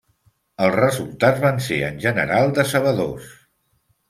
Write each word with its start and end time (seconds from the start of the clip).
Els 0.67 0.77
resultats 0.79 1.43
van 1.43 1.61
ser, 1.67 1.77
en 1.91 2.01
general, 2.07 2.55
decebedors. 2.61 3.31